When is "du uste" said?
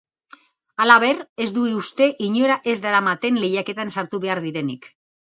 1.59-2.09